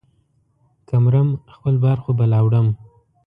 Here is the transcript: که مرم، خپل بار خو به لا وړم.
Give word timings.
که 0.87 0.95
مرم، 1.03 1.29
خپل 1.55 1.75
بار 1.83 1.97
خو 2.03 2.11
به 2.17 2.25
لا 2.31 2.39
وړم. 2.45 2.67